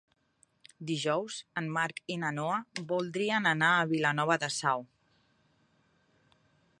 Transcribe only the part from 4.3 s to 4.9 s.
de Sau.